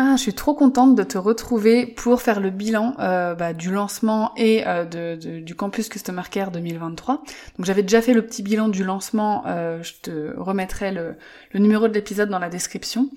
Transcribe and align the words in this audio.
Ah, 0.00 0.14
je 0.14 0.22
suis 0.22 0.32
trop 0.32 0.54
contente 0.54 0.94
de 0.94 1.02
te 1.02 1.18
retrouver 1.18 1.84
pour 1.84 2.22
faire 2.22 2.38
le 2.38 2.50
bilan 2.50 2.94
euh, 3.00 3.34
bah, 3.34 3.52
du 3.52 3.72
lancement 3.72 4.30
et 4.36 4.64
euh, 4.64 4.84
de, 4.84 5.40
du 5.40 5.56
campus 5.56 5.88
Customer 5.88 6.22
Care 6.30 6.52
2023. 6.52 7.16
Donc 7.16 7.66
j'avais 7.66 7.82
déjà 7.82 8.00
fait 8.00 8.14
le 8.14 8.24
petit 8.24 8.44
bilan 8.44 8.68
du 8.68 8.84
lancement, 8.84 9.42
euh, 9.48 9.82
je 9.82 9.94
te 10.00 10.36
remettrai 10.36 10.92
le, 10.92 11.16
le 11.50 11.58
numéro 11.58 11.88
de 11.88 11.94
l'épisode 11.94 12.28
dans 12.28 12.38
la 12.38 12.48
description. 12.48 13.10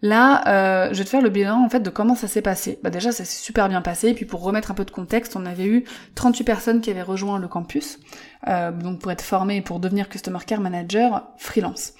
Là, 0.00 0.92
je 0.92 0.98
vais 0.98 1.04
te 1.04 1.10
faire 1.10 1.22
le 1.22 1.28
bilan 1.28 1.64
en 1.64 1.68
fait 1.68 1.80
de 1.80 1.90
comment 1.90 2.14
ça 2.14 2.28
s'est 2.28 2.40
passé. 2.40 2.78
Bah 2.84 2.90
déjà, 2.90 3.10
ça 3.10 3.24
s'est 3.24 3.42
super 3.42 3.68
bien 3.68 3.82
passé. 3.82 4.10
Et 4.10 4.14
puis 4.14 4.24
pour 4.24 4.44
remettre 4.44 4.70
un 4.70 4.74
peu 4.74 4.84
de 4.84 4.92
contexte, 4.92 5.34
on 5.34 5.44
avait 5.44 5.66
eu 5.66 5.86
38 6.14 6.44
personnes 6.44 6.80
qui 6.80 6.92
avaient 6.92 7.02
rejoint 7.02 7.40
le 7.40 7.48
campus, 7.48 7.98
donc 8.46 9.00
pour 9.00 9.10
être 9.10 9.22
formées 9.22 9.56
et 9.56 9.60
pour 9.60 9.80
devenir 9.80 10.08
Customer 10.08 10.38
Care 10.46 10.60
Manager 10.60 11.32
freelance. 11.36 11.94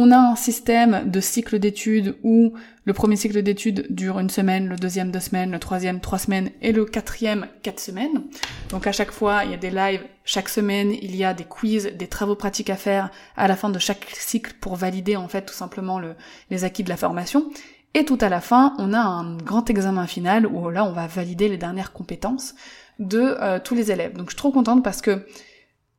On 0.00 0.12
a 0.12 0.16
un 0.16 0.36
système 0.36 1.10
de 1.10 1.18
cycle 1.18 1.58
d'études 1.58 2.14
où 2.22 2.52
le 2.84 2.92
premier 2.92 3.16
cycle 3.16 3.42
d'études 3.42 3.88
dure 3.90 4.20
une 4.20 4.30
semaine, 4.30 4.68
le 4.68 4.76
deuxième 4.76 5.10
deux 5.10 5.18
semaines, 5.18 5.50
le 5.50 5.58
troisième 5.58 5.98
trois 5.98 6.20
semaines 6.20 6.50
et 6.62 6.70
le 6.70 6.84
quatrième 6.84 7.48
quatre 7.64 7.80
semaines. 7.80 8.22
Donc 8.70 8.86
à 8.86 8.92
chaque 8.92 9.10
fois, 9.10 9.42
il 9.44 9.50
y 9.50 9.54
a 9.54 9.56
des 9.56 9.72
lives 9.72 10.04
chaque 10.24 10.50
semaine, 10.50 10.92
il 10.92 11.16
y 11.16 11.24
a 11.24 11.34
des 11.34 11.42
quiz, 11.42 11.90
des 11.96 12.06
travaux 12.06 12.36
pratiques 12.36 12.70
à 12.70 12.76
faire 12.76 13.10
à 13.36 13.48
la 13.48 13.56
fin 13.56 13.70
de 13.70 13.78
chaque 13.80 14.06
cycle 14.12 14.52
pour 14.60 14.76
valider 14.76 15.16
en 15.16 15.26
fait 15.26 15.44
tout 15.44 15.52
simplement 15.52 16.00
les 16.48 16.62
acquis 16.62 16.84
de 16.84 16.90
la 16.90 16.96
formation. 16.96 17.50
Et 17.94 18.04
tout 18.04 18.18
à 18.20 18.28
la 18.28 18.40
fin, 18.40 18.76
on 18.78 18.92
a 18.92 19.00
un 19.00 19.36
grand 19.38 19.68
examen 19.68 20.06
final 20.06 20.46
où 20.46 20.70
là, 20.70 20.84
on 20.84 20.92
va 20.92 21.08
valider 21.08 21.48
les 21.48 21.58
dernières 21.58 21.92
compétences 21.92 22.54
de 23.00 23.18
euh, 23.18 23.58
tous 23.58 23.74
les 23.74 23.90
élèves. 23.90 24.12
Donc 24.12 24.26
je 24.26 24.34
suis 24.34 24.38
trop 24.38 24.52
contente 24.52 24.84
parce 24.84 25.02
que 25.02 25.26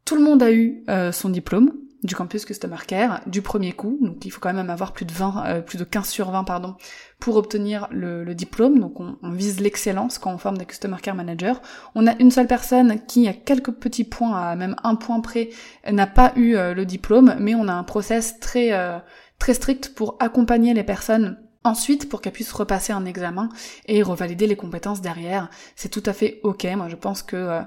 tout 0.05 0.15
le 0.15 0.21
monde 0.21 0.41
a 0.41 0.53
eu 0.53 0.85
euh, 0.89 1.11
son 1.11 1.27
diplôme, 1.27 1.73
du 2.03 2.15
campus 2.15 2.45
Customer 2.45 2.77
Care 2.87 3.21
du 3.27 3.41
premier 3.41 3.73
coup. 3.73 3.97
Donc 4.01 4.25
il 4.25 4.31
faut 4.31 4.39
quand 4.39 4.53
même 4.53 4.69
avoir 4.69 4.93
plus 4.93 5.05
de 5.05 5.11
20, 5.11 5.45
euh, 5.45 5.61
plus 5.61 5.77
de 5.77 5.83
15 5.83 6.07
sur 6.07 6.31
20 6.31 6.43
pardon, 6.43 6.75
pour 7.19 7.35
obtenir 7.35 7.87
le, 7.91 8.33
diplôme. 8.33 8.79
Donc 8.79 8.99
on, 8.99 9.17
vise 9.31 9.59
l'excellence 9.59 10.17
quand 10.17 10.33
on 10.33 10.37
forme 10.37 10.57
des 10.57 10.65
Customer 10.65 10.97
Care 11.01 11.15
Managers. 11.15 11.59
On 11.95 12.07
a 12.07 12.15
une 12.19 12.31
seule 12.31 12.47
personne 12.47 12.99
qui, 13.05 13.27
a 13.27 13.33
quelques 13.33 13.71
petits 13.71 14.05
points, 14.05 14.37
à 14.37 14.55
même 14.55 14.75
un 14.83 14.95
point 14.95 15.19
près, 15.19 15.49
n'a 15.89 16.07
pas 16.07 16.33
eu 16.35 16.55
euh, 16.55 16.73
le 16.73 16.85
diplôme, 16.85 17.35
mais 17.39 17.55
on 17.55 17.67
a 17.67 17.73
un 17.73 17.83
process 17.83 18.39
très 18.39 18.71
euh, 18.73 18.97
très 19.37 19.53
strict 19.53 19.93
pour 19.95 20.15
accompagner 20.19 20.73
les 20.73 20.83
personnes 20.83 21.37
Ensuite, 21.65 22.07
pour 22.07 22.21
qu'elles 22.21 22.31
puissent 22.31 22.53
repasser 22.53 22.93
un 22.93 23.05
examen 23.05 23.49
et 23.85 24.01
revalider 24.01 24.47
les 24.47 24.55
compétences 24.55 25.01
derrière, 25.01 25.49
c'est 25.75 25.89
tout 25.89 26.03
à 26.05 26.13
fait 26.13 26.39
ok. 26.43 26.65
Moi, 26.77 26.87
je 26.87 26.95
pense 26.95 27.21
que 27.21 27.59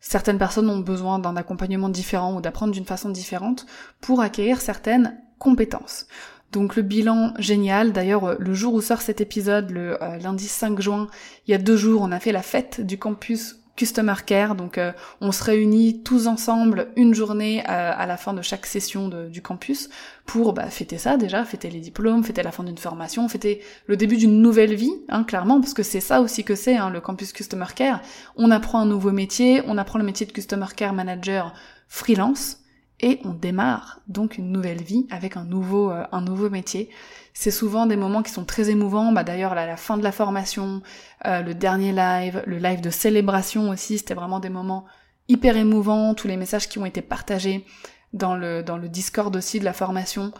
certaines 0.00 0.38
personnes 0.38 0.70
ont 0.70 0.80
besoin 0.80 1.18
d'un 1.18 1.36
accompagnement 1.36 1.88
différent 1.88 2.36
ou 2.36 2.40
d'apprendre 2.40 2.72
d'une 2.72 2.84
façon 2.84 3.10
différente 3.10 3.66
pour 4.00 4.20
acquérir 4.20 4.60
certaines 4.60 5.20
compétences. 5.38 6.06
Donc 6.52 6.74
le 6.74 6.82
bilan 6.82 7.32
génial, 7.38 7.92
d'ailleurs 7.92 8.36
le 8.38 8.54
jour 8.54 8.74
où 8.74 8.80
sort 8.80 9.02
cet 9.02 9.20
épisode, 9.20 9.70
le 9.70 10.02
euh, 10.02 10.18
lundi 10.18 10.48
5 10.48 10.80
juin, 10.80 11.06
il 11.46 11.52
y 11.52 11.54
a 11.54 11.58
deux 11.58 11.76
jours, 11.76 12.02
on 12.02 12.10
a 12.10 12.18
fait 12.18 12.32
la 12.32 12.42
fête 12.42 12.80
du 12.80 12.98
campus 12.98 13.60
Customer 13.80 14.14
Care. 14.26 14.54
Donc 14.56 14.76
euh, 14.76 14.92
on 15.22 15.32
se 15.32 15.42
réunit 15.42 16.02
tous 16.02 16.26
ensemble 16.26 16.88
une 16.96 17.14
journée 17.14 17.60
euh, 17.60 17.92
à 17.96 18.04
la 18.04 18.18
fin 18.18 18.34
de 18.34 18.42
chaque 18.42 18.66
session 18.66 19.08
du 19.08 19.40
campus 19.40 19.88
pour 20.26 20.52
bah, 20.52 20.66
fêter 20.66 20.98
ça 20.98 21.16
déjà, 21.16 21.46
fêter 21.46 21.70
les 21.70 21.80
diplômes, 21.80 22.22
fêter 22.22 22.42
la 22.42 22.52
fin 22.52 22.62
d'une 22.62 22.76
formation, 22.76 23.26
fêter 23.30 23.62
le 23.86 23.96
début 23.96 24.18
d'une 24.18 24.42
nouvelle 24.42 24.74
vie, 24.74 24.92
hein, 25.08 25.24
clairement, 25.24 25.60
parce 25.60 25.72
que 25.72 25.82
c'est 25.82 26.00
ça 26.00 26.20
aussi 26.20 26.44
que 26.44 26.54
c'est 26.54 26.76
hein, 26.76 26.90
le 26.90 27.00
campus 27.00 27.32
Customer 27.32 27.64
Care. 27.74 28.02
On 28.36 28.50
apprend 28.50 28.80
un 28.80 28.86
nouveau 28.86 29.12
métier, 29.12 29.62
on 29.66 29.78
apprend 29.78 29.98
le 29.98 30.04
métier 30.04 30.26
de 30.26 30.32
Customer 30.32 30.66
Care 30.76 30.92
Manager 30.92 31.54
freelance 31.88 32.58
et 33.02 33.20
on 33.24 33.30
démarre 33.30 34.00
donc 34.08 34.38
une 34.38 34.52
nouvelle 34.52 34.82
vie 34.82 35.06
avec 35.10 35.36
un 35.36 35.44
nouveau, 35.44 35.90
euh, 35.90 36.04
un 36.12 36.20
nouveau 36.20 36.50
métier. 36.50 36.90
C'est 37.32 37.50
souvent 37.50 37.86
des 37.86 37.96
moments 37.96 38.22
qui 38.22 38.32
sont 38.32 38.44
très 38.44 38.70
émouvants. 38.70 39.12
Bah 39.12 39.24
d'ailleurs, 39.24 39.54
la 39.54 39.76
fin 39.76 39.96
de 39.96 40.02
la 40.02 40.12
formation, 40.12 40.82
euh, 41.26 41.42
le 41.42 41.54
dernier 41.54 41.92
live, 41.92 42.42
le 42.46 42.58
live 42.58 42.80
de 42.80 42.90
célébration 42.90 43.70
aussi, 43.70 43.98
c'était 43.98 44.14
vraiment 44.14 44.40
des 44.40 44.50
moments 44.50 44.84
hyper 45.28 45.56
émouvants. 45.56 46.14
Tous 46.14 46.28
les 46.28 46.36
messages 46.36 46.68
qui 46.68 46.78
ont 46.78 46.86
été 46.86 47.02
partagés 47.02 47.64
dans 48.12 48.36
le 48.36 48.62
dans 48.62 48.76
le 48.76 48.88
Discord 48.88 49.34
aussi 49.34 49.60
de 49.60 49.64
la 49.64 49.72
formation. 49.72 50.32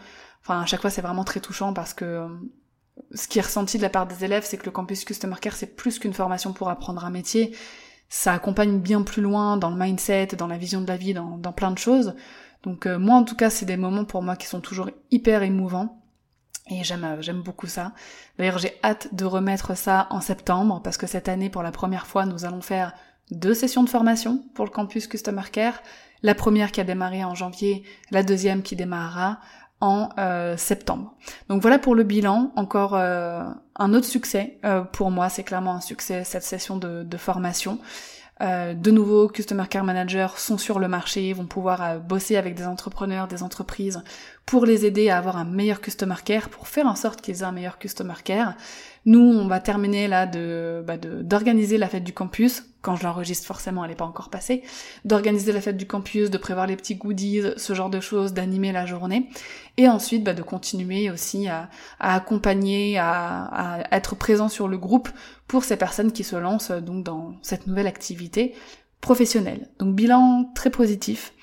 Enfin, 0.43 0.61
à 0.61 0.65
chaque 0.65 0.81
fois, 0.81 0.89
c'est 0.89 1.01
vraiment 1.01 1.23
très 1.23 1.39
touchant 1.39 1.73
parce 1.73 1.93
que 1.93 2.05
euh, 2.05 2.27
ce 3.15 3.27
qui 3.27 3.39
est 3.39 3.43
ressenti 3.43 3.77
de 3.77 3.83
la 3.83 3.89
part 3.89 4.05
des 4.05 4.23
élèves, 4.23 4.45
c'est 4.45 4.57
que 4.57 4.65
le 4.65 4.71
campus 4.71 5.05
Customer 5.05 5.35
Care, 5.41 5.55
c'est 5.55 5.75
plus 5.75 5.97
qu'une 5.97 6.13
formation 6.13 6.53
pour 6.53 6.69
apprendre 6.69 7.03
un 7.05 7.09
métier. 7.09 7.55
Ça 8.09 8.33
accompagne 8.33 8.79
bien 8.79 9.03
plus 9.03 9.21
loin 9.21 9.55
dans 9.55 9.69
le 9.69 9.77
mindset, 9.77 10.27
dans 10.37 10.47
la 10.47 10.57
vision 10.57 10.81
de 10.81 10.87
la 10.87 10.97
vie, 10.97 11.13
dans 11.13 11.53
plein 11.53 11.71
de 11.71 11.77
choses. 11.77 12.13
Donc 12.63 12.85
euh, 12.85 12.99
moi, 12.99 13.15
en 13.15 13.23
tout 13.23 13.35
cas, 13.35 13.49
c'est 13.49 13.65
des 13.65 13.77
moments 13.77 14.05
pour 14.05 14.21
moi 14.21 14.35
qui 14.35 14.47
sont 14.47 14.61
toujours 14.61 14.89
hyper 15.09 15.43
émouvants. 15.43 15.97
Et 16.69 16.83
j'aime, 16.83 17.03
euh, 17.03 17.21
j'aime 17.21 17.41
beaucoup 17.41 17.67
ça. 17.67 17.93
D'ailleurs, 18.37 18.59
j'ai 18.59 18.77
hâte 18.83 19.13
de 19.13 19.25
remettre 19.25 19.75
ça 19.75 20.07
en 20.09 20.21
septembre 20.21 20.81
parce 20.83 20.97
que 20.97 21.07
cette 21.07 21.27
année, 21.27 21.49
pour 21.49 21.63
la 21.63 21.71
première 21.71 22.07
fois, 22.07 22.25
nous 22.25 22.45
allons 22.45 22.61
faire 22.61 22.93
deux 23.31 23.53
sessions 23.53 23.83
de 23.83 23.89
formation 23.89 24.43
pour 24.53 24.65
le 24.65 24.71
campus 24.71 25.07
Customer 25.07 25.43
Care. 25.51 25.81
La 26.23 26.35
première 26.35 26.71
qui 26.71 26.79
a 26.79 26.83
démarré 26.83 27.23
en 27.23 27.33
janvier, 27.33 27.83
la 28.11 28.21
deuxième 28.21 28.61
qui 28.61 28.75
démarrera 28.75 29.39
en 29.79 30.09
euh, 30.19 30.55
septembre. 30.57 31.15
Donc 31.49 31.63
voilà 31.63 31.79
pour 31.79 31.95
le 31.95 32.03
bilan. 32.03 32.51
Encore 32.55 32.93
un 32.95 33.93
autre 33.93 34.05
succès 34.05 34.59
pour 34.91 35.09
moi, 35.09 35.29
c'est 35.29 35.43
clairement 35.43 35.73
un 35.73 35.81
succès 35.81 36.23
cette 36.23 36.43
session 36.43 36.77
de 36.77 37.17
formation. 37.17 37.79
Euh, 38.41 38.73
de 38.73 38.89
nouveaux 38.89 39.27
Customer 39.27 39.65
Care 39.69 39.83
Managers 39.83 40.29
sont 40.37 40.57
sur 40.57 40.79
le 40.79 40.87
marché, 40.87 41.31
vont 41.33 41.45
pouvoir 41.45 41.83
euh, 41.83 41.97
bosser 41.99 42.37
avec 42.37 42.55
des 42.55 42.65
entrepreneurs, 42.65 43.27
des 43.27 43.43
entreprises 43.43 44.01
pour 44.47 44.65
les 44.65 44.85
aider 44.85 45.09
à 45.09 45.17
avoir 45.19 45.37
un 45.37 45.45
meilleur 45.45 45.79
Customer 45.79 46.15
Care, 46.25 46.49
pour 46.49 46.67
faire 46.67 46.87
en 46.87 46.95
sorte 46.95 47.21
qu'ils 47.21 47.41
aient 47.41 47.43
un 47.43 47.51
meilleur 47.51 47.77
Customer 47.77 48.15
Care. 48.23 48.55
Nous, 49.05 49.19
on 49.19 49.47
va 49.47 49.59
terminer 49.59 50.07
là 50.07 50.25
de 50.25 50.83
bah, 50.85 50.97
d'organiser 50.97 51.77
la 51.77 51.87
fête 51.87 52.03
du 52.03 52.13
campus. 52.13 52.63
Quand 52.81 52.95
je 52.95 53.03
l'enregistre, 53.03 53.45
forcément, 53.45 53.83
elle 53.83 53.91
n'est 53.91 53.95
pas 53.95 54.05
encore 54.05 54.29
passée. 54.29 54.63
D'organiser 55.05 55.51
la 55.51 55.61
fête 55.61 55.77
du 55.77 55.85
campus, 55.85 56.29
de 56.29 56.37
prévoir 56.37 56.65
les 56.65 56.75
petits 56.75 56.95
goodies, 56.95 57.43
ce 57.57 57.73
genre 57.73 57.89
de 57.89 57.99
choses, 57.99 58.33
d'animer 58.33 58.71
la 58.71 58.85
journée. 58.85 59.29
Et 59.77 59.87
ensuite, 59.87 60.23
bah, 60.23 60.33
de 60.33 60.41
continuer 60.41 61.11
aussi 61.11 61.47
à, 61.47 61.69
accompagner, 61.99 62.97
à, 62.97 63.43
à, 63.45 63.95
être 63.95 64.15
présent 64.15 64.49
sur 64.49 64.67
le 64.67 64.77
groupe 64.77 65.09
pour 65.47 65.63
ces 65.63 65.77
personnes 65.77 66.11
qui 66.11 66.23
se 66.23 66.35
lancent 66.35 66.71
donc 66.71 67.03
dans 67.03 67.35
cette 67.41 67.67
nouvelle 67.67 67.87
activité 67.87 68.55
professionnelle. 68.99 69.69
Donc 69.79 69.95
bilan 69.95 70.51
très 70.55 70.69
positif. 70.69 71.33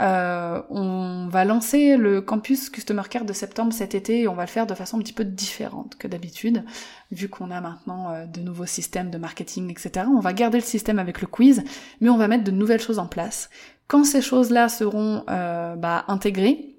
Euh, 0.00 0.62
on 0.68 1.28
va 1.28 1.44
lancer 1.44 1.96
le 1.96 2.20
campus 2.20 2.68
Customer 2.68 3.02
Care 3.08 3.24
de 3.24 3.32
septembre 3.32 3.72
cet 3.72 3.94
été 3.94 4.22
et 4.22 4.28
on 4.28 4.34
va 4.34 4.42
le 4.42 4.48
faire 4.48 4.66
de 4.66 4.74
façon 4.74 4.98
un 4.98 5.00
petit 5.00 5.12
peu 5.12 5.24
différente 5.24 5.96
que 5.96 6.06
d'habitude, 6.06 6.64
vu 7.10 7.28
qu'on 7.28 7.50
a 7.50 7.60
maintenant 7.60 8.10
euh, 8.10 8.26
de 8.26 8.40
nouveaux 8.40 8.66
systèmes 8.66 9.10
de 9.10 9.18
marketing, 9.18 9.70
etc. 9.70 10.06
On 10.08 10.20
va 10.20 10.32
garder 10.32 10.58
le 10.58 10.64
système 10.64 10.98
avec 10.98 11.20
le 11.20 11.26
quiz, 11.26 11.64
mais 12.00 12.10
on 12.10 12.18
va 12.18 12.28
mettre 12.28 12.44
de 12.44 12.50
nouvelles 12.50 12.80
choses 12.80 12.98
en 12.98 13.06
place. 13.06 13.48
Quand 13.88 14.04
ces 14.04 14.20
choses-là 14.20 14.68
seront 14.68 15.24
euh, 15.30 15.76
bah, 15.76 16.04
intégrées, 16.08 16.72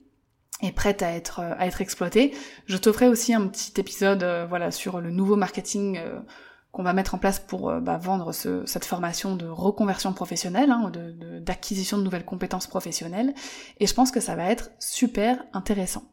et 0.63 0.71
prêtes 0.71 1.03
à 1.03 1.11
être 1.11 1.39
à 1.39 1.67
être 1.67 1.81
exploitées, 1.81 2.33
je 2.65 2.77
t'offrirai 2.77 3.11
aussi 3.11 3.31
un 3.31 3.45
petit 3.45 3.79
épisode 3.79 4.25
voilà 4.49 4.71
sur 4.71 5.01
le 5.01 5.11
nouveau 5.11 5.35
marketing 5.35 5.99
qu'on 6.77 6.83
va 6.83 6.93
mettre 6.93 7.15
en 7.15 7.17
place 7.17 7.39
pour 7.39 7.71
euh, 7.71 7.79
bah, 7.79 7.97
vendre 7.97 8.31
cette 8.33 8.85
formation 8.85 9.35
de 9.35 9.47
reconversion 9.47 10.13
professionnelle, 10.13 10.69
hein, 10.69 10.91
d'acquisition 11.41 11.97
de, 11.97 12.03
nouvelles 12.03 12.23
compétences 12.23 12.67
professionnelles. 12.67 13.33
Et 13.79 13.87
je 13.87 13.93
pense 13.95 14.11
que 14.11 14.19
ça 14.19 14.35
va 14.35 14.51
être 14.51 14.69
super 14.77 15.43
intéressant. 15.53 16.03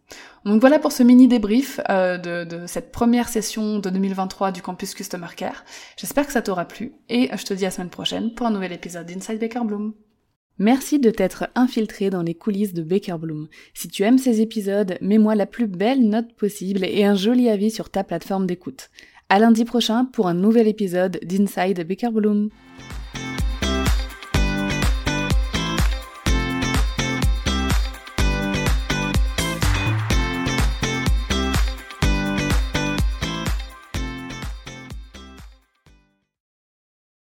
Donc 0.46 0.62
voilà 0.62 0.78
pour 0.78 0.90
ce 0.90 1.02
mini 1.02 1.28
débrief 1.28 1.80
euh, 1.90 2.16
de, 2.16 2.44
de, 2.44 2.66
cette 2.66 2.92
première 2.92 3.28
session 3.28 3.78
de 3.78 3.90
2023 3.90 4.52
du 4.52 4.62
campus 4.62 4.94
Customer 4.94 5.28
Care. 5.36 5.64
J'espère 5.98 6.26
que 6.26 6.32
ça 6.32 6.40
t'aura 6.40 6.64
plu 6.64 6.94
et 7.10 7.28
je 7.36 7.44
te 7.44 7.52
dis 7.52 7.64
à 7.64 7.68
la 7.68 7.70
semaine 7.70 7.90
prochaine 7.90 8.32
pour 8.32 8.46
un 8.46 8.50
nouvel 8.50 8.72
épisode 8.72 9.04
d'Inside 9.04 9.38
Baker 9.38 9.64
Bloom. 9.66 9.92
Merci 10.58 11.00
de 11.00 11.10
t'être 11.10 11.48
infiltré 11.56 12.10
dans 12.10 12.22
les 12.22 12.34
coulisses 12.34 12.74
de 12.74 12.82
Baker 12.84 13.16
Bloom. 13.18 13.48
Si 13.74 13.88
tu 13.88 14.04
aimes 14.04 14.18
ces 14.18 14.40
épisodes, 14.40 14.96
mets-moi 15.00 15.34
la 15.34 15.46
plus 15.46 15.66
belle 15.66 16.08
note 16.08 16.32
possible 16.36 16.84
et 16.84 17.04
un 17.04 17.16
joli 17.16 17.50
avis 17.50 17.72
sur 17.72 17.90
ta 17.90 18.04
plateforme 18.04 18.46
d'écoute. 18.46 18.88
À 19.34 19.40
lundi 19.40 19.64
prochain 19.64 20.04
pour 20.04 20.28
un 20.28 20.34
nouvel 20.34 20.68
épisode 20.68 21.18
d'Inside 21.24 21.84
Baker 21.88 22.10
Bloom. 22.12 22.50